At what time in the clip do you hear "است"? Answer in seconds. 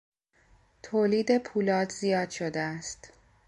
2.59-3.11